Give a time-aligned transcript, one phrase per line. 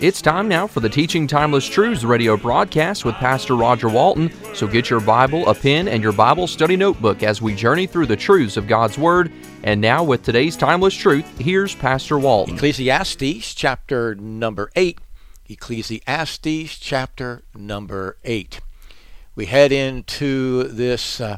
[0.00, 4.32] It's time now for the Teaching Timeless Truths radio broadcast with Pastor Roger Walton.
[4.54, 8.06] So get your Bible, a pen, and your Bible study notebook as we journey through
[8.06, 9.30] the truths of God's Word.
[9.62, 12.54] And now, with today's timeless truth, here's Pastor Walton.
[12.54, 15.00] Ecclesiastes chapter number 8.
[15.50, 18.60] Ecclesiastes chapter number 8.
[19.34, 21.36] We head into this uh,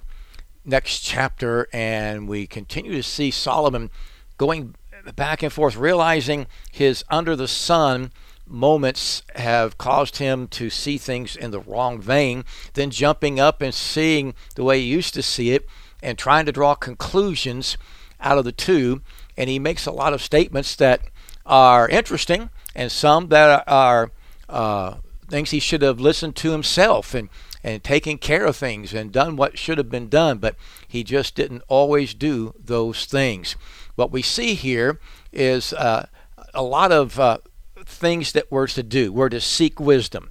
[0.65, 3.91] next chapter and we continue to see Solomon
[4.39, 4.77] going
[5.17, 8.13] back and forth, realizing his under the sun
[8.53, 13.75] moments have caused him to see things in the wrong vein, then jumping up and
[13.75, 15.67] seeing the way he used to see it
[16.03, 17.77] and trying to draw conclusions
[18.21, 19.01] out of the two.
[19.37, 21.01] And he makes a lot of statements that
[21.47, 24.13] are interesting and some that are
[24.49, 24.97] uh,
[25.29, 27.31] things he should have listened to himself and,
[27.65, 30.57] and taken care of things and done what should have been done, but
[30.87, 33.57] he just didn't always do those things.
[33.95, 35.01] What we see here
[35.33, 36.07] is uh,
[36.53, 37.39] a lot of uh,
[37.87, 39.13] things that we're to do.
[39.13, 40.31] We're to seek wisdom,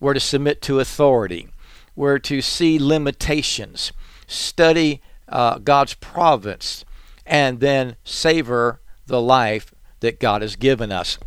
[0.00, 1.48] we're to submit to authority,
[1.96, 3.92] we're to see limitations,
[4.26, 6.84] study uh, God's providence,
[7.26, 11.18] and then savor the life that God has given us.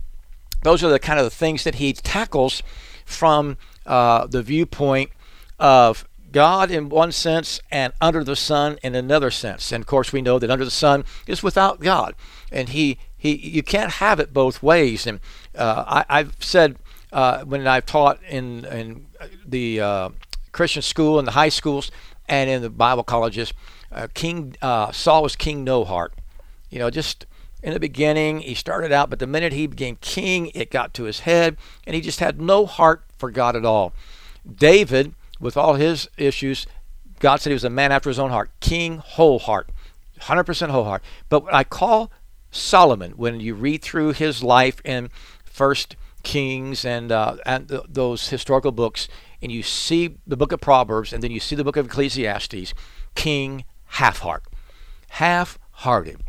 [0.64, 2.61] Those are the kind of the things that he tackles
[3.05, 5.11] from uh, the viewpoint
[5.59, 9.71] of God in one sense and under the sun in another sense.
[9.71, 12.15] And of course, we know that under the sun is without God,
[12.52, 15.05] and he he you can't have it both ways.
[15.05, 15.20] And
[15.55, 16.77] uh, I, have said
[17.14, 19.05] uh, when I've taught in in
[19.45, 20.09] the uh,
[20.52, 21.92] Christian school and the high schools
[22.27, 23.54] and in the Bible colleges,
[23.92, 26.15] uh, King uh, Saul was King No Heart.
[26.71, 27.27] You know, just
[27.61, 31.03] in the beginning, he started out, but the minute he became king, it got to
[31.03, 33.93] his head, and he just had no heart for God at all.
[34.52, 36.65] David, with all his issues,
[37.20, 39.70] God said he was a man after his own heart, king whole heart,
[40.21, 41.03] 100% whole heart.
[41.30, 42.09] But I call
[42.52, 45.10] Solomon, when you read through his life in
[45.45, 49.08] First Kings and uh, and th- those historical books,
[49.42, 52.73] and you see the book of Proverbs, and then you see the book of Ecclesiastes,
[53.16, 54.44] King half heart,
[55.10, 56.22] half hearted.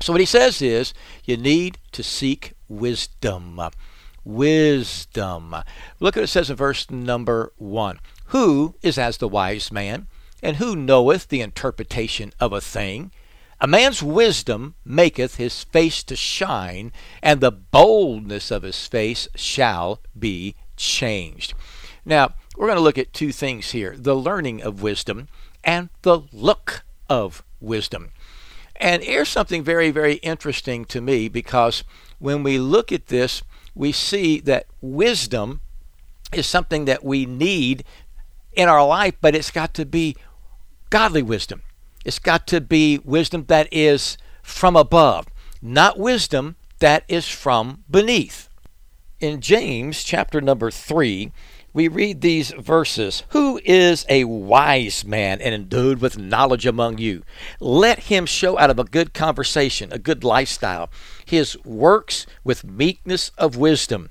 [0.00, 0.92] So what he says is
[1.24, 3.60] you need to seek wisdom.
[4.24, 5.54] Wisdom.
[6.00, 8.00] Look at what it says in verse number one.
[8.26, 10.08] Who is as the wise man,
[10.42, 13.12] and who knoweth the interpretation of a thing?
[13.62, 16.90] A man's wisdom maketh his face to shine,
[17.22, 21.54] and the boldness of his face shall be changed.
[22.04, 25.28] Now, we're going to look at two things here the learning of wisdom
[25.62, 28.10] and the look of wisdom.
[28.74, 31.84] And here's something very, very interesting to me because
[32.18, 33.44] when we look at this,
[33.76, 35.60] we see that wisdom
[36.32, 37.84] is something that we need
[38.54, 40.16] in our life, but it's got to be
[40.90, 41.62] godly wisdom.
[42.04, 45.26] It's got to be wisdom that is from above,
[45.60, 48.48] not wisdom that is from beneath.
[49.20, 51.30] In James chapter number 3,
[51.72, 57.22] we read these verses Who is a wise man and endued with knowledge among you?
[57.60, 60.90] Let him show out of a good conversation, a good lifestyle,
[61.24, 64.10] his works with meekness of wisdom.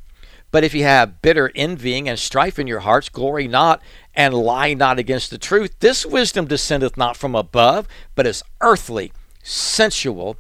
[0.51, 3.81] But if you have bitter envying and strife in your hearts, glory not
[4.13, 5.73] and lie not against the truth.
[5.79, 10.35] This wisdom descendeth not from above, but is earthly, sensual,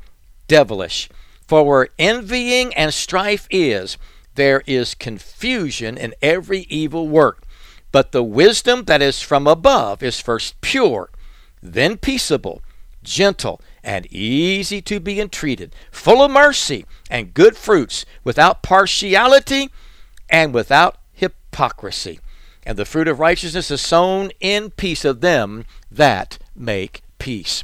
[0.47, 1.09] devilish.
[1.47, 3.97] For where envying and strife is,
[4.35, 7.43] there is confusion in every evil work.
[7.91, 11.09] But the wisdom that is from above is first pure,
[11.61, 12.61] then peaceable,
[13.03, 19.69] gentle, and easy to be entreated, full of mercy and good fruits, without partiality
[20.31, 22.19] and without hypocrisy.
[22.63, 27.63] And the fruit of righteousness is sown in peace of them that make peace.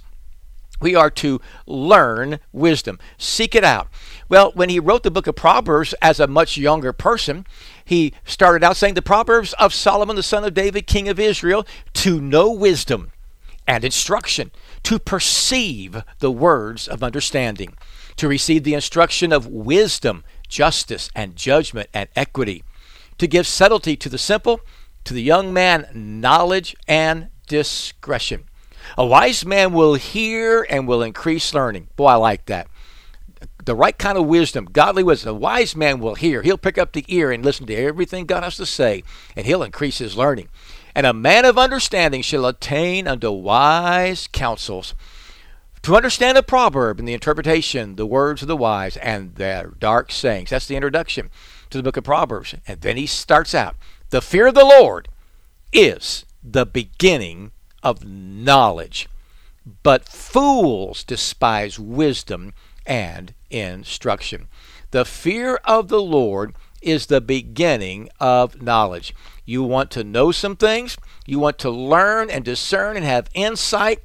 [0.80, 3.88] We are to learn wisdom, seek it out.
[4.30, 7.48] Well, when he wrote the book of Proverbs as a much younger person,
[7.84, 11.66] he started out saying the Proverbs of Solomon, the son of David, king of Israel,
[11.94, 13.12] to know wisdom
[13.66, 14.52] and instruction,
[14.84, 17.74] to perceive the words of understanding,
[18.18, 22.64] to receive the instruction of wisdom, justice and judgment and equity,
[23.18, 24.62] to give subtlety to the simple,
[25.04, 28.46] to the young man knowledge and discretion.
[28.98, 31.90] A wise man will hear and will increase learning.
[31.96, 32.68] Boy, I like that.
[33.66, 35.36] The right kind of wisdom, godly wisdom.
[35.36, 36.42] A wise man will hear.
[36.42, 39.04] He'll pick up the ear and listen to everything God has to say,
[39.36, 40.48] and he'll increase his learning.
[40.96, 44.96] And a man of understanding shall attain unto wise counsels.
[45.84, 50.12] To understand a proverb and the interpretation, the words of the wise, and their dark
[50.12, 50.50] sayings.
[50.50, 51.30] That's the introduction
[51.70, 52.56] to the book of Proverbs.
[52.68, 53.76] And then he starts out
[54.10, 55.08] The fear of the Lord
[55.72, 57.52] is the beginning
[57.84, 59.08] of knowledge,
[59.84, 62.54] but fools despise wisdom
[62.86, 64.48] and instruction.
[64.92, 69.14] The fear of the Lord is the beginning of knowledge.
[69.46, 74.00] You want to know some things, you want to learn and discern and have insight,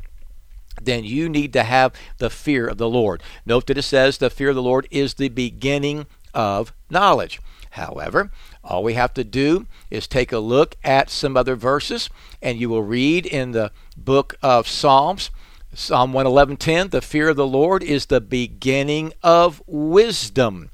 [0.81, 3.23] then you need to have the fear of the Lord.
[3.45, 7.41] Note that it says the fear of the Lord is the beginning of knowledge.
[7.71, 8.31] However,
[8.63, 12.11] all we have to do is take a look at some other verses,
[12.41, 15.31] and you will read in the book of Psalms,
[15.75, 20.71] Psalm 111:10, the fear of the Lord is the beginning of wisdom.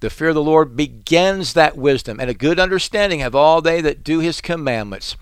[0.00, 3.82] The fear of the Lord begins that wisdom, and a good understanding have all they
[3.82, 5.16] that do his commandments.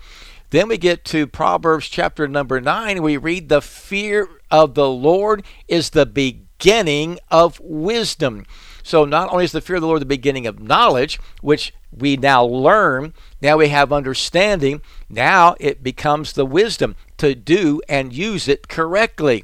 [0.49, 3.03] Then we get to Proverbs chapter number 9.
[3.03, 8.45] We read, The fear of the Lord is the beginning of wisdom.
[8.81, 12.15] So not only is the fear of the Lord the beginning of knowledge, which we
[12.15, 18.47] now learn, now we have understanding, now it becomes the wisdom to do and use
[18.47, 19.43] it correctly.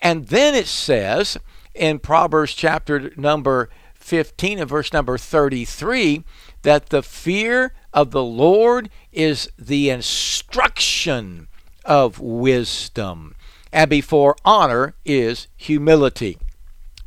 [0.00, 1.36] And then it says
[1.74, 6.22] in Proverbs chapter number 15 and verse number 33
[6.62, 11.48] that the fear of the Lord is the instruction
[11.84, 13.34] of wisdom,
[13.72, 16.38] and before honor is humility.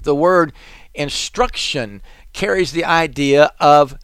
[0.03, 0.51] The word
[0.93, 2.01] instruction
[2.33, 3.97] carries the idea of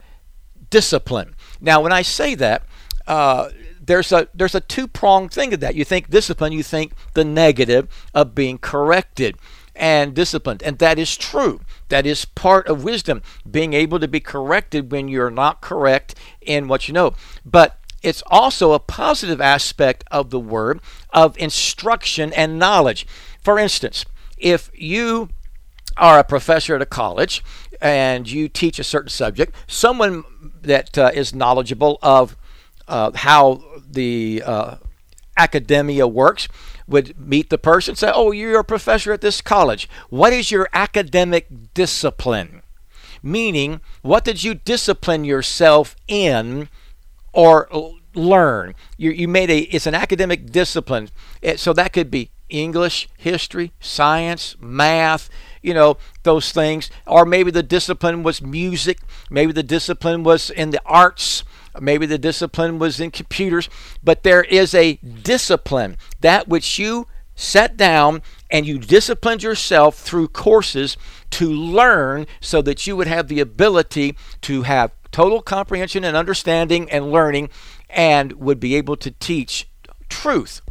[0.70, 1.36] discipline.
[1.60, 2.64] Now, when I say that,
[3.06, 3.50] uh,
[3.82, 5.76] there's a there's a two pronged thing of that.
[5.76, 9.36] You think discipline, you think the negative of being corrected
[9.78, 11.62] and disciplined, and that is true.
[11.90, 16.68] That is part of wisdom, being able to be corrected when you're not correct in
[16.68, 17.14] what you know.
[17.46, 20.82] But it's also a positive aspect of the word
[21.12, 23.08] of instruction and knowledge.
[23.42, 24.06] For instance,
[24.38, 25.30] if you
[25.96, 27.44] are a professor at a college
[27.82, 30.24] and you teach a certain subject, someone
[30.62, 32.36] that uh, is knowledgeable of
[32.88, 34.76] uh, how the uh,
[35.36, 36.48] academia works
[36.88, 39.90] would meet the person say, Oh, you're a professor at this college.
[40.10, 42.62] What is your academic discipline?
[43.22, 46.70] Meaning, what did you discipline yourself in
[47.34, 47.68] or
[48.14, 48.74] learn?
[48.96, 51.10] You, you made a, it's an academic discipline.
[51.58, 55.30] So that could be English, history, science, math,
[55.68, 56.90] you know, those things.
[57.06, 59.00] Or maybe the discipline was music,
[59.30, 61.44] maybe the discipline was in the arts,
[61.80, 63.70] maybe the discipline was in computers,
[64.04, 70.30] but there is a discipline, that which you set down and you disciplined yourself through
[70.30, 70.98] courses
[71.30, 76.90] to learn so that you would have the ability to have total comprehension and understanding
[76.90, 77.50] and learning
[77.90, 79.68] and would be able to teach
[80.10, 80.62] truth.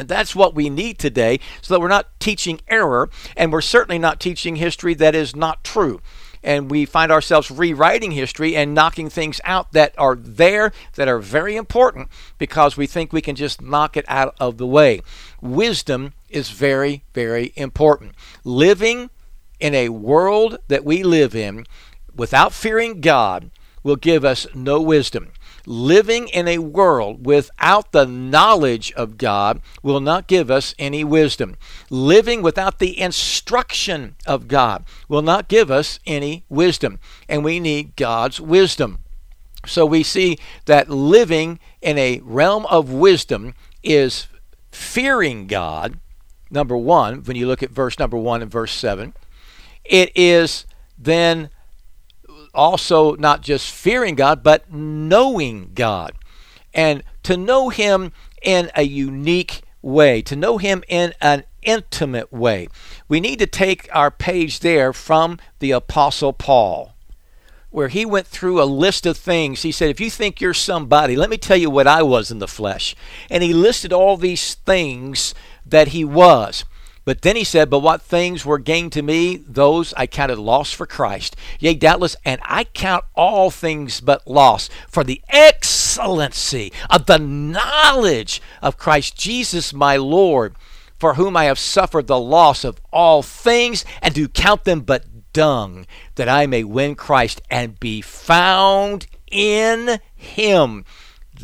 [0.00, 3.98] And that's what we need today so that we're not teaching error and we're certainly
[3.98, 6.00] not teaching history that is not true.
[6.42, 11.18] And we find ourselves rewriting history and knocking things out that are there that are
[11.18, 15.02] very important because we think we can just knock it out of the way.
[15.42, 18.14] Wisdom is very, very important.
[18.42, 19.10] Living
[19.60, 21.66] in a world that we live in
[22.16, 23.50] without fearing God
[23.82, 25.32] will give us no wisdom.
[25.66, 31.56] Living in a world without the knowledge of God will not give us any wisdom.
[31.90, 36.98] Living without the instruction of God will not give us any wisdom.
[37.28, 38.98] And we need God's wisdom.
[39.66, 44.26] So we see that living in a realm of wisdom is
[44.72, 45.98] fearing God,
[46.50, 49.14] number one, when you look at verse number one and verse seven.
[49.84, 50.66] It is
[50.98, 51.50] then
[52.54, 56.12] also not just fearing God, but knowing God.
[56.72, 62.68] And to know Him in a unique way, to know Him in an intimate way.
[63.08, 66.94] We need to take our page there from the Apostle Paul,
[67.70, 69.62] where he went through a list of things.
[69.62, 72.38] He said, If you think you're somebody, let me tell you what I was in
[72.38, 72.96] the flesh.
[73.28, 76.64] And he listed all these things that he was.
[77.04, 80.72] But then he said, But what things were gained to me, those I counted loss
[80.72, 81.34] for Christ.
[81.58, 88.42] Yea, doubtless, and I count all things but loss for the excellency of the knowledge
[88.62, 90.54] of Christ Jesus my Lord,
[90.98, 95.32] for whom I have suffered the loss of all things, and do count them but
[95.32, 100.84] dung, that I may win Christ and be found in him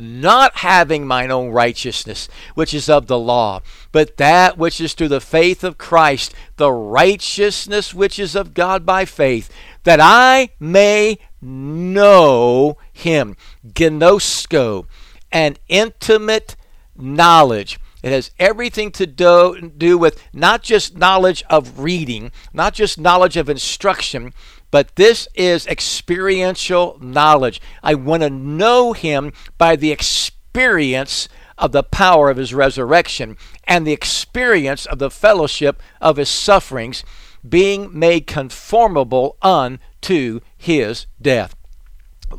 [0.00, 3.60] not having mine own righteousness, which is of the law,
[3.92, 8.84] but that which is through the faith of Christ, the righteousness which is of God
[8.84, 9.52] by faith,
[9.84, 13.36] that I may know him.
[13.66, 14.86] Gnosko,
[15.32, 16.56] an intimate
[16.96, 17.78] knowledge.
[18.02, 23.36] It has everything to do, do with not just knowledge of reading, not just knowledge
[23.36, 24.32] of instruction,
[24.76, 27.62] but this is experiential knowledge.
[27.82, 33.86] I want to know him by the experience of the power of his resurrection and
[33.86, 37.04] the experience of the fellowship of his sufferings,
[37.48, 41.56] being made conformable unto his death.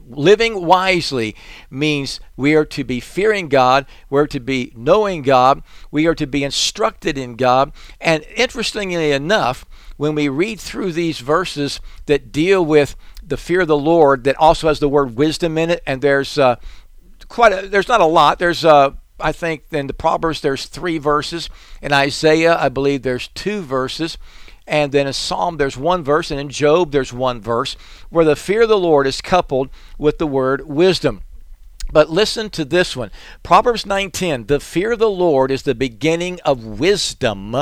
[0.09, 1.35] Living wisely
[1.69, 6.27] means we are to be fearing God, we're to be knowing God, we are to
[6.27, 9.65] be instructed in God, and interestingly enough,
[9.95, 14.35] when we read through these verses that deal with the fear of the Lord, that
[14.37, 16.57] also has the word wisdom in it, and there's uh,
[17.27, 18.39] quite a, there's not a lot.
[18.39, 21.49] There's uh, I think in the Proverbs there's three verses.
[21.81, 24.17] In Isaiah, I believe there's two verses.
[24.67, 27.75] And then in Psalm, there's one verse, and in Job, there's one verse
[28.09, 31.23] where the fear of the Lord is coupled with the word wisdom.
[31.91, 33.11] But listen to this one
[33.43, 37.55] Proverbs 9:10 The fear of the Lord is the beginning of wisdom,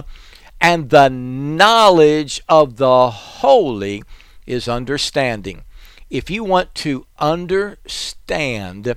[0.59, 4.03] and the knowledge of the holy
[4.47, 5.63] is understanding.
[6.09, 8.95] If you want to understand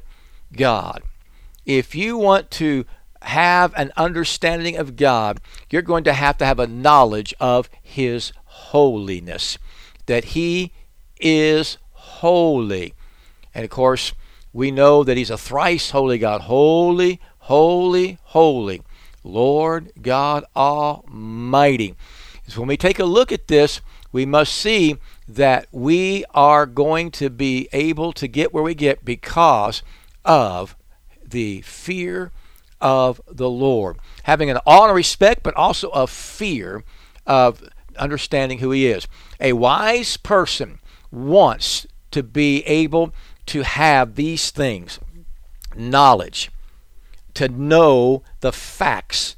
[0.53, 1.03] God,
[1.67, 2.87] if you want to
[3.23, 8.33] have an understanding of God, you're going to have to have a knowledge of His
[8.45, 9.59] holiness,
[10.07, 10.73] that He
[11.21, 12.95] is holy.
[13.55, 14.13] And of course,
[14.53, 16.43] we know that He's a thrice holy God.
[16.43, 18.83] Holy, holy, holy.
[19.25, 21.95] Lord God Almighty.
[22.47, 24.97] So when we take a look at this, we must see
[25.29, 29.83] that we are going to be able to get where we get because
[30.25, 30.75] of
[31.25, 32.33] the fear
[32.81, 33.99] of the Lord.
[34.25, 36.85] Having an awe and respect, but also a fear
[37.27, 37.63] of
[37.97, 39.07] understanding who He is.
[39.41, 40.81] A wise person
[41.11, 43.13] wants to be able
[43.47, 44.99] to have these things
[45.75, 46.51] knowledge,
[47.35, 49.37] to know the facts,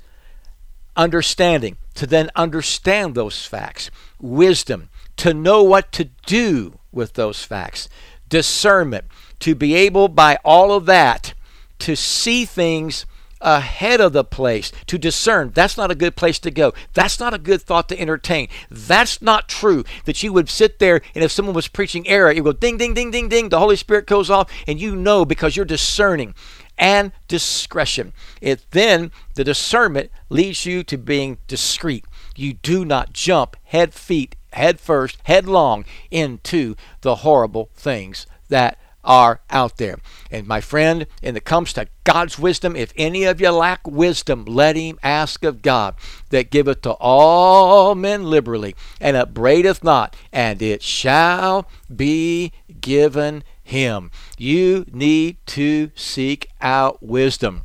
[0.96, 7.88] understanding, to then understand those facts, wisdom, to know what to do with those facts,
[8.28, 9.04] discernment,
[9.40, 11.34] to be able by all of that
[11.78, 13.06] to see things
[13.40, 16.72] ahead of the place to discern that's not a good place to go.
[16.94, 18.48] That's not a good thought to entertain.
[18.70, 19.84] That's not true.
[20.04, 22.94] That you would sit there and if someone was preaching error, you go ding, ding,
[22.94, 23.48] ding, ding, ding.
[23.48, 26.34] The Holy Spirit goes off and you know because you're discerning
[26.78, 28.12] and discretion.
[28.40, 32.04] It then the discernment leads you to being discreet.
[32.36, 39.40] You do not jump head feet head first, headlong into the horrible things that are
[39.50, 39.96] out there.
[40.30, 44.44] And my friend, when it comes to God's wisdom, if any of you lack wisdom,
[44.44, 45.94] let him ask of God
[46.30, 54.10] that giveth to all men liberally and upbraideth not, and it shall be given him.
[54.36, 57.62] You need to seek out wisdom.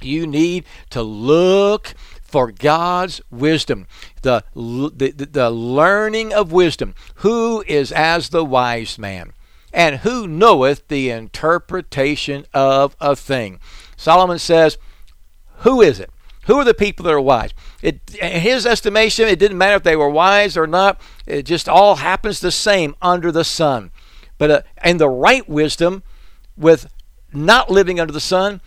[0.00, 3.86] You need to look for God's wisdom,
[4.22, 6.94] the, the, the learning of wisdom.
[7.16, 9.32] Who is as the wise man?
[9.72, 13.58] And who knoweth the interpretation of a thing?
[13.96, 14.78] Solomon says,
[15.58, 16.10] Who is it?
[16.46, 17.52] Who are the people that are wise?
[17.82, 21.00] It, in his estimation, it didn't matter if they were wise or not.
[21.26, 23.92] It just all happens the same under the sun.
[24.38, 26.02] But uh, and the right wisdom,
[26.56, 26.92] with
[27.32, 28.60] not living under the sun,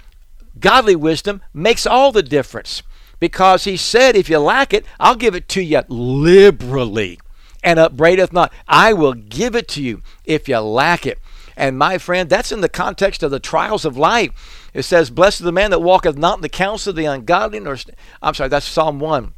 [0.60, 2.82] godly wisdom makes all the difference.
[3.20, 7.20] Because he said, if you lack it, I'll give it to you liberally
[7.66, 8.54] and upbraideth not.
[8.68, 11.20] I will give it to you if you lack it.
[11.58, 14.70] And my friend, that's in the context of the trials of life.
[14.74, 17.60] It says, Blessed is the man that walketh not in the counsel of the ungodly,
[17.60, 17.78] nor
[18.22, 19.34] I'm sorry, that's Psalm 1.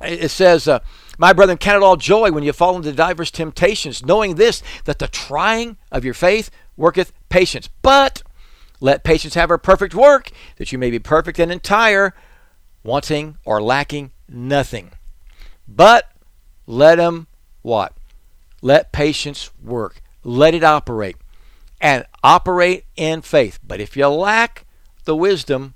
[0.00, 0.78] It says, uh,
[1.18, 4.98] My brethren, count it all joy when you fall into divers temptations, knowing this, that
[4.98, 7.68] the trying of your faith worketh patience.
[7.82, 8.22] But
[8.80, 12.14] let patience have her perfect work, that you may be perfect and entire,
[12.84, 14.92] wanting or lacking nothing.
[15.66, 16.10] But
[16.66, 17.26] let him
[17.66, 17.94] what?
[18.62, 20.00] Let patience work.
[20.22, 21.16] Let it operate.
[21.80, 23.58] And operate in faith.
[23.66, 24.64] But if you lack
[25.04, 25.74] the wisdom,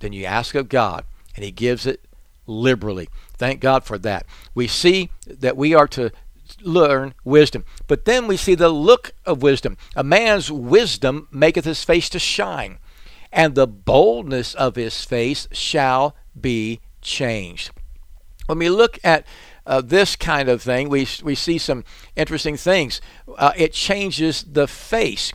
[0.00, 1.04] then you ask of God,
[1.36, 2.04] and He gives it
[2.48, 3.08] liberally.
[3.34, 4.26] Thank God for that.
[4.52, 6.10] We see that we are to
[6.60, 7.64] learn wisdom.
[7.86, 9.76] But then we see the look of wisdom.
[9.94, 12.78] A man's wisdom maketh his face to shine,
[13.30, 17.70] and the boldness of his face shall be changed.
[18.46, 19.24] When we look at
[19.66, 23.00] uh, this kind of thing, we, we see some interesting things.
[23.36, 25.32] Uh, it changes the face.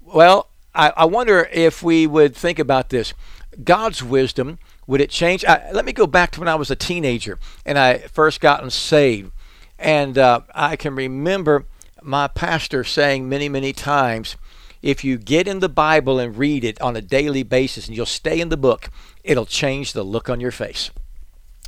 [0.00, 3.14] Well, I, I wonder if we would think about this.
[3.62, 5.44] God's wisdom, would it change?
[5.44, 8.70] I, let me go back to when I was a teenager and I first gotten
[8.70, 9.30] saved.
[9.78, 11.66] And uh, I can remember
[12.02, 14.36] my pastor saying many, many times,
[14.82, 18.06] if you get in the Bible and read it on a daily basis and you'll
[18.06, 18.90] stay in the book,
[19.22, 20.90] it'll change the look on your face.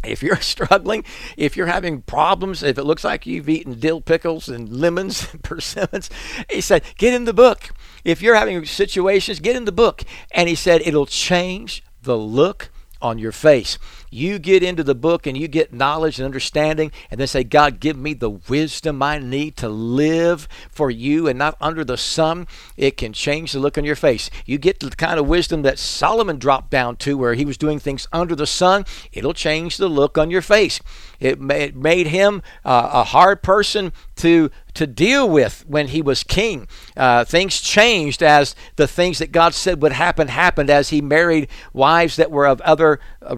[0.04, 1.04] If you're struggling,
[1.36, 5.42] if you're having problems, if it looks like you've eaten dill pickles and lemons and
[5.44, 6.10] persimmons,
[6.50, 7.70] he said, get in the book.
[8.04, 10.02] If you're having situations, get in the book.
[10.30, 12.70] And he said, it'll change the look
[13.02, 13.78] on your face.
[14.10, 17.80] You get into the book and you get knowledge and understanding, and then say, God,
[17.80, 22.46] give me the wisdom I need to live for you and not under the sun.
[22.76, 24.30] It can change the look on your face.
[24.44, 27.78] You get the kind of wisdom that Solomon dropped down to, where he was doing
[27.78, 30.80] things under the sun, it'll change the look on your face.
[31.18, 36.68] It made him uh, a hard person to to deal with when he was king.
[36.96, 41.48] Uh, things changed as the things that God said would happen happened as he married
[41.72, 43.34] wives that were of other uh,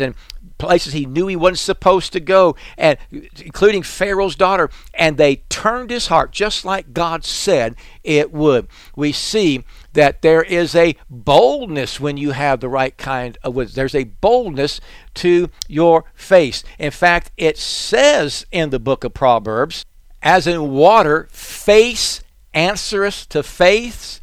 [0.00, 0.14] and
[0.58, 2.96] places he knew he wasn't supposed to go, and
[3.40, 8.68] including Pharaoh's daughter, and they turned his heart just like God said it would.
[8.94, 13.74] We see that there is a boldness when you have the right kind of wisdom.
[13.74, 14.80] There's a boldness
[15.14, 16.62] to your face.
[16.78, 19.84] In fact, it says in the book of Proverbs,
[20.22, 22.22] as in water, face
[22.54, 24.20] answereth to face,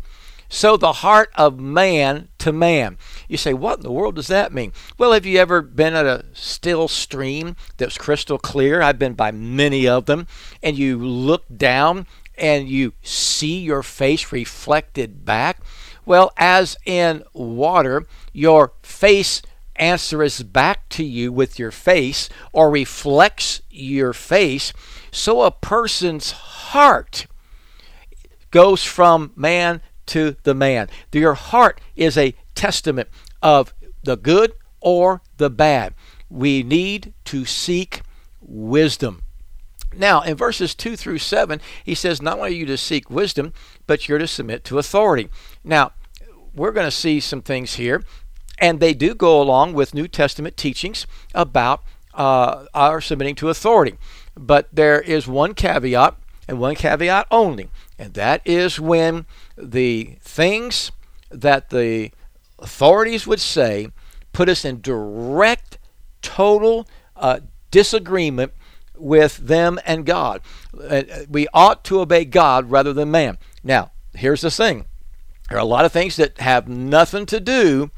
[0.48, 2.98] so the heart of man to man.
[3.27, 4.74] You say, what in the world does that mean?
[4.98, 8.81] Well, have you ever been at a still stream that's crystal clear?
[8.81, 10.27] I've been by many of them,
[10.63, 15.60] and you look down and you see your face reflected back.
[16.05, 19.41] Well, as in water, your face
[19.75, 24.74] answers back to you with your face or reflects your face.
[25.12, 27.27] So a person's heart
[28.51, 30.89] goes from man to the man.
[31.12, 33.10] Your heart is a testament
[33.41, 35.93] of the good or the bad.
[36.30, 38.02] We need to seek
[38.41, 39.24] wisdom.
[39.95, 43.54] Now, in verses 2 through 7, he says, Not only are you to seek wisdom,
[43.88, 45.30] but you're to submit to authority.
[45.63, 45.93] Now,
[46.54, 48.04] we're going to see some things here,
[48.60, 53.98] and they do go along with New Testament teachings about uh, our submitting to authority.
[54.36, 56.15] But there is one caveat,
[56.48, 57.69] and one caveat only,
[58.00, 59.26] and that is when
[59.58, 60.92] the things
[61.30, 62.12] that the
[62.58, 63.90] authorities would say
[64.32, 65.78] put us in direct,
[66.22, 68.54] total uh, disagreement
[68.96, 70.42] with them and God.
[70.82, 73.38] Uh, we ought to obey God rather than man.
[73.64, 74.86] Now, here's the thing
[75.50, 77.92] there are a lot of things that have nothing to do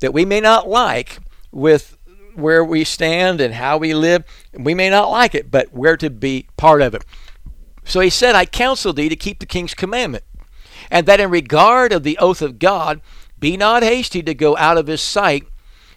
[0.00, 1.18] that we may not like
[1.52, 1.96] with
[2.34, 4.24] where we stand and how we live.
[4.52, 7.04] We may not like it, but we're to be part of it.
[7.86, 10.24] So he said, I counsel thee to keep the king's commandment,
[10.90, 13.00] and that in regard of the oath of God,
[13.38, 15.44] be not hasty to go out of his sight.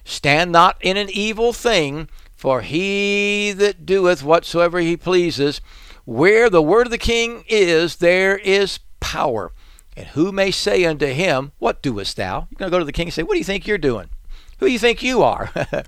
[0.04, 5.60] Stand not in an evil thing, for he that doeth whatsoever he pleases,
[6.04, 9.52] where the word of the king is, there is power.
[9.96, 12.46] And who may say unto him, What doest thou?
[12.50, 14.10] You're going to go to the king and say, What do you think you're doing?
[14.58, 15.52] Who do you think you are?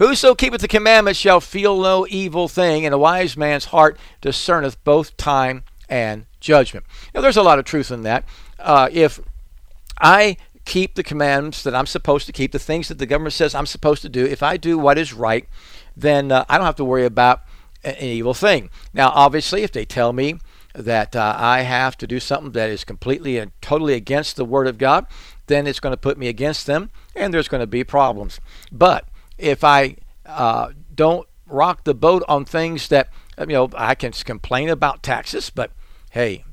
[0.00, 4.78] Whoso keepeth the commandments shall feel no evil thing, and a wise man's heart discerneth
[4.82, 6.86] both time and judgment.
[7.14, 8.24] Now, there's a lot of truth in that.
[8.58, 9.20] Uh, if
[10.00, 13.54] I keep the commandments that I'm supposed to keep, the things that the government says
[13.54, 15.46] I'm supposed to do, if I do what is right,
[15.94, 17.42] then uh, I don't have to worry about
[17.84, 18.70] an evil thing.
[18.94, 20.38] Now, obviously, if they tell me
[20.74, 24.66] that uh, I have to do something that is completely and totally against the Word
[24.66, 25.06] of God,
[25.46, 28.40] then it's going to put me against them, and there's going to be problems.
[28.72, 29.06] But
[29.40, 34.68] if I uh, don't rock the boat on things that you know, I can complain
[34.68, 35.72] about taxes, but
[36.10, 36.44] hey,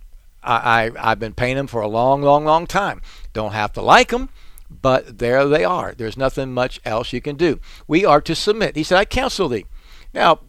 [0.44, 3.02] I, I I've been paying them for a long, long, long time.
[3.34, 4.30] Don't have to like them,
[4.70, 5.94] but there they are.
[5.96, 7.60] There's nothing much else you can do.
[7.88, 8.76] We are to submit.
[8.76, 9.66] He said, I counsel thee.
[10.14, 10.40] Now,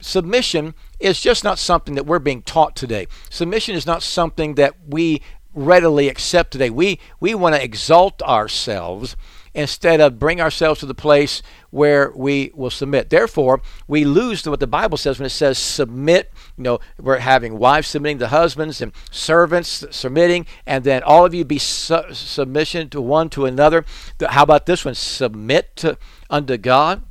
[0.00, 3.08] submission is just not something that we're being taught today.
[3.30, 5.20] Submission is not something that we
[5.54, 6.70] readily accept today.
[6.70, 9.16] We we want to exalt ourselves
[9.54, 13.10] instead of bring ourselves to the place where we will submit.
[13.10, 16.32] Therefore, we lose what the Bible says when it says submit.
[16.56, 21.34] You know, we're having wives submitting to husbands and servants submitting, and then all of
[21.34, 23.84] you be su- submission to one to another.
[24.28, 24.94] How about this one?
[24.94, 25.98] Submit to
[26.30, 27.02] unto God.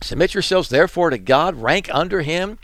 [0.00, 1.56] Submit yourselves therefore to God.
[1.56, 2.58] Rank under Him.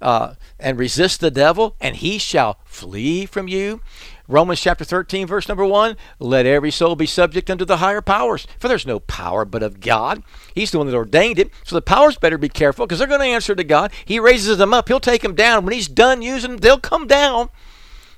[0.00, 3.80] uh, and resist the devil, and he shall flee from you.
[4.28, 8.46] Romans chapter 13, verse number 1 Let every soul be subject unto the higher powers,
[8.58, 10.22] for there's no power but of God.
[10.54, 11.50] He's the one that ordained it.
[11.64, 13.92] So the powers better be careful because they're going to answer to God.
[14.04, 15.64] He raises them up, He'll take them down.
[15.64, 17.50] When He's done using them, they'll come down.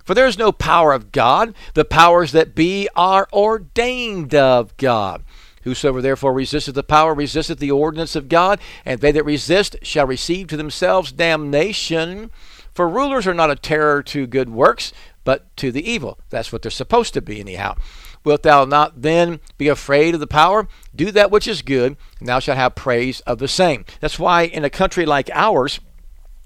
[0.05, 1.55] For there is no power of God.
[1.73, 5.25] The powers that be are ordained of God.
[5.63, 10.07] Whosoever therefore resisteth the power resisteth the ordinance of God, and they that resist shall
[10.07, 12.31] receive to themselves damnation.
[12.75, 14.93] For rulers are not a terror to good works,
[15.25, 16.19] but to the evil.
[16.31, 17.77] That's what they're supposed to be, anyhow.
[18.25, 20.67] Wilt thou not then be afraid of the power?
[20.95, 23.85] Do that which is good, and thou shalt have praise of the same.
[24.01, 25.81] That's why in a country like ours,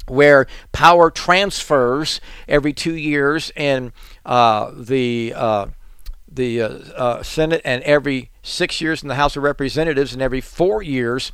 [0.06, 3.92] where power transfers every two years in
[4.24, 5.66] uh, the uh,
[6.30, 10.40] the uh, uh, Senate and every six years in the House of Representatives and every
[10.40, 11.32] four years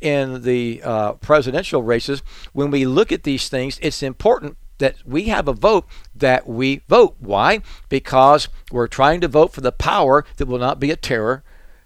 [0.00, 2.22] in the uh, presidential races.
[2.52, 6.82] When we look at these things, it's important that we have a vote that we
[6.88, 7.16] vote.
[7.18, 7.60] Why?
[7.88, 11.42] Because we're trying to vote for the power that will not be a terror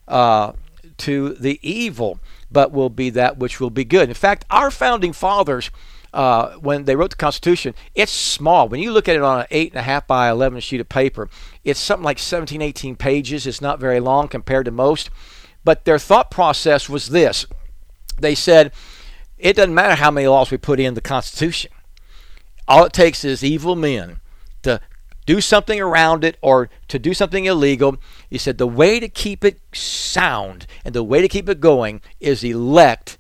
[0.07, 0.53] uh,
[0.99, 2.19] to the evil,
[2.51, 4.09] but will be that which will be good.
[4.09, 5.71] In fact, our founding fathers
[6.13, 8.69] uh, when they wrote the Constitution, it's small.
[8.69, 11.29] When you look at it on an 8.5 by 11 sheet of paper,
[11.65, 13.47] it's something like 17, 18 pages.
[13.47, 15.11] It's not very long compared to most.
[15.65, 17.47] But their thought process was this
[18.21, 18.73] they said,
[19.39, 21.71] it doesn't matter how many laws we put in the Constitution.
[22.69, 24.21] All it takes is evil men
[24.63, 24.81] to
[25.27, 27.97] do something around it or to do something illegal.
[28.31, 32.03] He said the way to keep it sound and the way to keep it going
[32.21, 33.19] is elect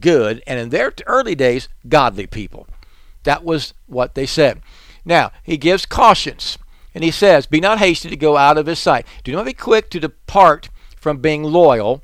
[0.00, 2.66] good, and in their early days, godly people.
[3.24, 4.60] That was what they said.
[5.04, 6.58] Now, he gives cautions,
[6.94, 9.06] and he says, Be not hasty to go out of his sight.
[9.24, 12.02] Do not be quick to depart from being loyal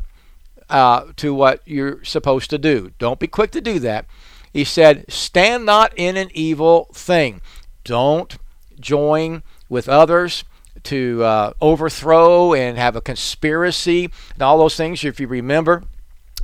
[0.69, 2.93] uh, to what you're supposed to do.
[2.99, 4.07] Don't be quick to do that.
[4.53, 7.41] He said, Stand not in an evil thing.
[7.85, 8.37] Don't
[8.79, 10.45] join with others
[10.85, 15.05] to uh, overthrow and have a conspiracy and all those things.
[15.05, 15.85] If you remember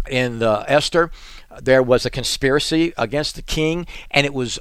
[0.09, 1.11] in uh, Esther,
[1.61, 4.59] there was a conspiracy against the king, and it was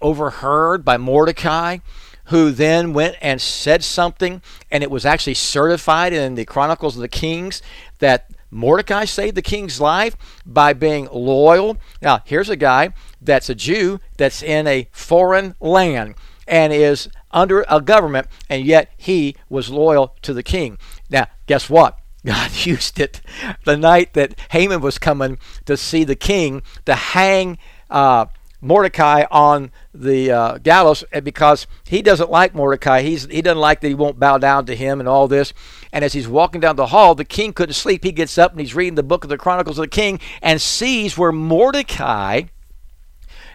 [0.00, 1.78] overheard by Mordecai,
[2.26, 7.02] who then went and said something, and it was actually certified in the Chronicles of
[7.02, 7.62] the Kings
[7.98, 11.76] that Mordecai saved the king's life by being loyal.
[12.00, 16.14] Now, here's a guy that's a Jew that's in a foreign land
[16.46, 20.78] and is under a government, and yet he was loyal to the king.
[21.10, 21.98] Now, guess what?
[22.26, 23.20] God used it
[23.64, 28.26] the night that Haman was coming to see the king to hang uh,
[28.60, 33.02] Mordecai on the uh, gallows because he doesn't like Mordecai.
[33.02, 35.52] He's, he doesn't like that he won't bow down to him and all this.
[35.92, 38.04] And as he's walking down the hall, the king couldn't sleep.
[38.04, 40.60] He gets up and he's reading the book of the Chronicles of the King and
[40.60, 42.42] sees where Mordecai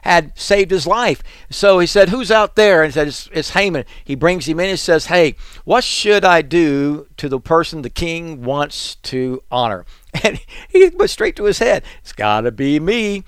[0.03, 1.23] had saved his life.
[1.49, 2.83] So he said, Who's out there?
[2.83, 3.85] And he said, It's, it's Haman.
[4.03, 7.89] He brings him in and says, Hey, what should I do to the person the
[7.89, 9.85] king wants to honor?
[10.23, 11.83] And he went straight to his head.
[12.01, 13.23] It's got to be me.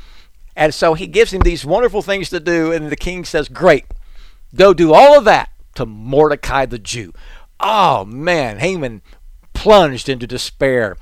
[0.55, 2.71] And so he gives him these wonderful things to do.
[2.71, 3.85] And the king says, Great,
[4.55, 7.13] go do all of that to Mordecai the Jew.
[7.59, 9.01] Oh, man, Haman
[9.53, 10.97] plunged into despair.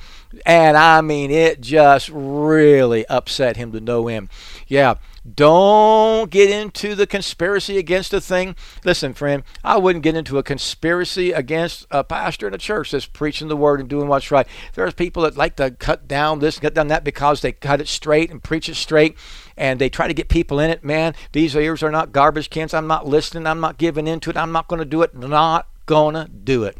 [0.45, 4.29] And I mean, it just really upset him to no end.
[4.67, 4.95] Yeah,
[5.35, 8.55] don't get into the conspiracy against a thing.
[8.83, 13.05] Listen, friend, I wouldn't get into a conspiracy against a pastor in a church that's
[13.05, 14.47] preaching the word and doing what's right.
[14.73, 17.87] There's people that like to cut down this, cut down that because they cut it
[17.87, 19.15] straight and preach it straight
[19.55, 20.83] and they try to get people in it.
[20.83, 22.73] Man, these ears are not garbage cans.
[22.73, 23.45] I'm not listening.
[23.45, 24.37] I'm not giving into it.
[24.37, 25.13] I'm not going to do it.
[25.13, 26.77] Not going to do it.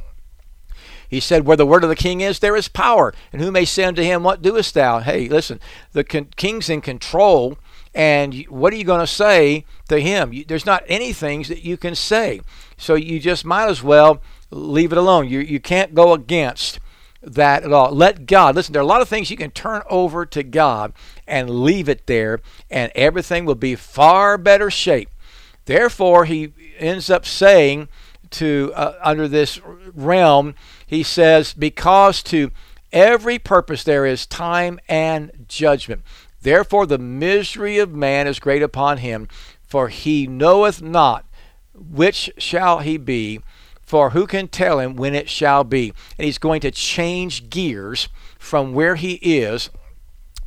[1.12, 3.13] He said, Where the word of the king is, there is power.
[3.34, 5.00] And who may say unto him, What doest thou?
[5.00, 5.60] Hey, listen,
[5.91, 7.58] the con- king's in control
[7.93, 10.32] and what are you going to say to him?
[10.32, 12.39] You, there's not any things that you can say.
[12.78, 15.28] So you just might as well leave it alone.
[15.28, 16.80] You, you can't go against
[17.21, 17.91] that at all.
[17.91, 20.93] Let God, listen, there are a lot of things you can turn over to God
[21.28, 25.10] and leave it there, and everything will be far better shape.
[25.65, 27.89] Therefore, he ends up saying
[28.32, 29.60] to, uh, under this
[29.94, 32.52] realm, he says, because to
[32.91, 36.02] every purpose there is time and judgment.
[36.41, 39.28] Therefore, the misery of man is great upon him,
[39.62, 41.26] for he knoweth not
[41.74, 43.39] which shall he be,
[43.82, 45.94] for who can tell him when it shall be?
[46.17, 49.70] And he's going to change gears from where he is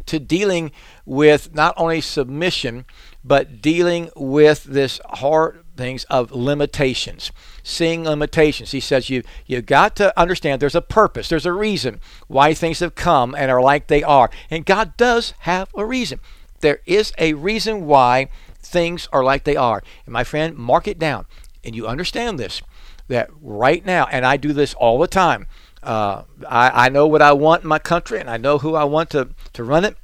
[0.06, 0.70] to dealing
[1.04, 2.84] with not only submission,
[3.24, 7.32] but dealing with this hard things of limitations
[7.64, 12.00] seeing limitations he says you you got to understand there's a purpose there's a reason
[12.28, 16.20] why things have come and are like they are and god does have a reason
[16.60, 18.28] there is a reason why
[18.64, 19.82] things are like they are.
[20.06, 21.26] And my friend, mark it down.
[21.62, 22.62] And you understand this
[23.06, 25.46] that right now, and I do this all the time.
[25.82, 28.84] Uh, I, I know what I want in my country, and I know who I
[28.84, 29.98] want to, to run it.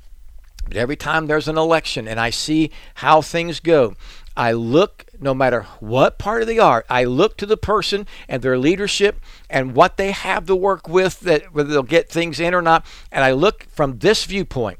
[0.66, 3.96] But every time there's an election and I see how things go,
[4.40, 8.40] I look, no matter what part of the art, I look to the person and
[8.40, 12.54] their leadership and what they have to work with, that whether they'll get things in
[12.54, 12.86] or not.
[13.12, 14.78] And I look from this viewpoint,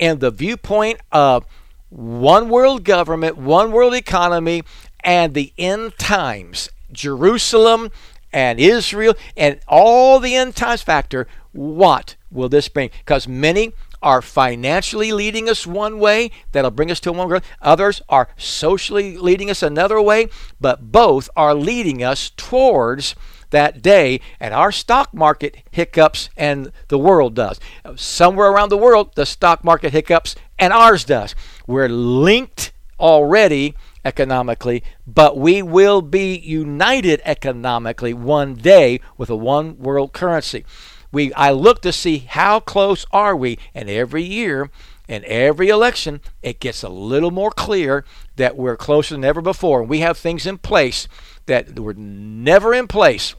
[0.00, 1.46] and the viewpoint of
[1.90, 4.64] one world government, one world economy,
[5.04, 7.92] and the end times, Jerusalem
[8.32, 11.28] and Israel, and all the end times factor.
[11.52, 12.90] What will this bring?
[12.98, 17.44] Because many are financially leading us one way that'll bring us to one growth.
[17.60, 20.28] Others are socially leading us another way,
[20.60, 23.14] but both are leading us towards
[23.50, 24.20] that day.
[24.40, 27.58] And our stock market hiccups and the world does.
[27.96, 31.34] Somewhere around the world, the stock market hiccups and ours does.
[31.66, 39.78] We're linked already economically, but we will be united economically one day with a one
[39.78, 40.64] world currency
[41.12, 44.70] we I look to see how close are we, and every year
[45.08, 48.04] and every election it gets a little more clear
[48.36, 49.80] that we're closer than ever before.
[49.80, 51.08] And we have things in place
[51.46, 53.34] that were never in place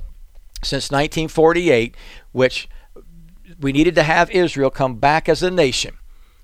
[0.64, 1.96] since 1948,
[2.32, 2.68] which
[3.60, 5.96] we needed to have Israel come back as a nation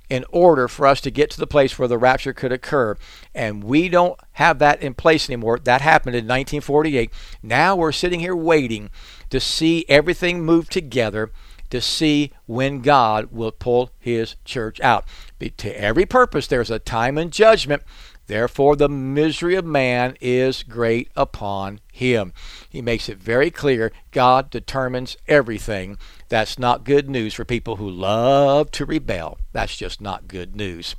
[0.09, 2.95] in order for us to get to the place where the rapture could occur.
[3.33, 5.59] And we don't have that in place anymore.
[5.59, 7.11] That happened in 1948.
[7.41, 8.91] Now we're sitting here waiting
[9.29, 11.31] to see everything move together
[11.69, 15.05] to see when God will pull his church out.
[15.39, 17.83] To every purpose, there's a time and judgment.
[18.27, 22.33] Therefore, the misery of man is great upon him.
[22.67, 25.97] He makes it very clear God determines everything.
[26.29, 29.37] That's not good news for people who love to rebel.
[29.51, 30.95] That's just not good news.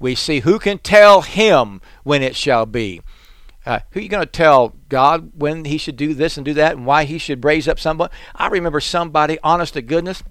[0.00, 3.00] We see who can tell him when it shall be.
[3.66, 6.54] Uh, who are you going to tell God when he should do this and do
[6.54, 8.12] that and why he should raise up somebody?
[8.34, 10.22] I remember somebody, honest to goodness,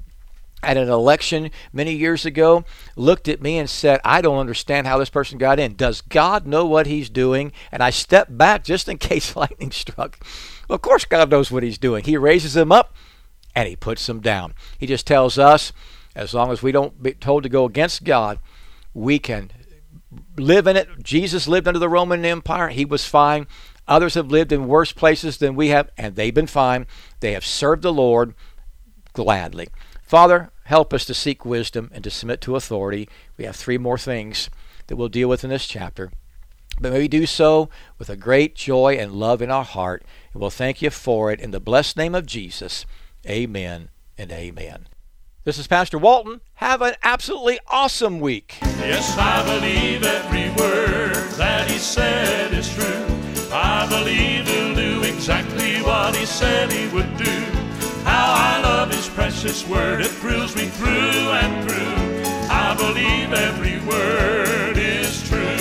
[0.64, 2.64] at an election many years ago
[2.96, 5.76] looked at me and said, I don't understand how this person got in.
[5.76, 7.52] Does God know what he's doing?
[7.72, 10.20] And I stepped back just in case lightning struck.
[10.68, 12.04] Well, of course, God knows what he's doing.
[12.04, 12.96] He raises them up
[13.56, 14.54] and he puts them down.
[14.78, 15.74] He just tells us,
[16.16, 18.40] as long as we don't be told to go against God,
[18.94, 19.52] we can
[20.38, 20.88] live in it.
[21.04, 22.70] Jesus lived under the Roman Empire.
[22.70, 23.48] He was fine.
[23.88, 26.88] Others have lived in worse places than we have, and they've been fine.
[27.20, 28.34] They have served the Lord
[29.14, 29.68] gladly.
[30.04, 33.10] Father, help us to seek wisdom and to submit to authority.
[33.38, 34.50] We have three more things
[34.88, 36.12] that we'll deal with in this chapter.
[36.80, 40.04] But may we do so with a great joy and love in our heart.
[40.34, 41.40] And we'll thank you for it.
[41.40, 42.86] In the blessed name of Jesus,
[43.28, 44.88] amen and amen.
[45.46, 46.40] This is Pastor Walton.
[46.54, 48.56] Have an absolutely awesome week.
[48.62, 53.06] Yes, I believe every word that he said is true.
[53.52, 57.42] I believe he'll do exactly what he said he would do.
[58.06, 62.24] How I love his precious word, it thrills me through and through.
[62.50, 65.58] I believe every word is true.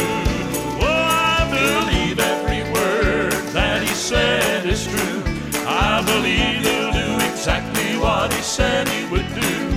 [0.79, 5.25] Oh, I believe every word that he said is true.
[5.67, 9.72] I believe he'll do exactly what he said he would do.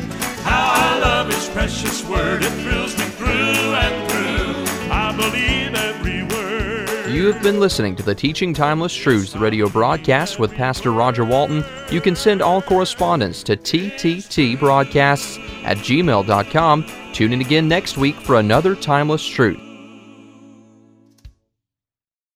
[1.55, 4.91] Precious word, it thrills me through and through.
[4.91, 7.09] I believe every word.
[7.09, 11.63] You have been listening to the Teaching Timeless Truths radio broadcast with Pastor Roger Walton.
[11.89, 16.85] You can send all correspondence to tttbroadcasts at gmail.com.
[17.13, 19.64] Tune in again next week for another Timeless Truth.